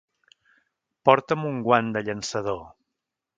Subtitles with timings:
[1.09, 2.61] Porta'm un guant de llançador!